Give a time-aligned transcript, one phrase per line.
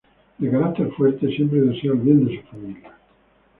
[0.39, 2.91] De carácter fuerte, siempre desea el bien de su familia.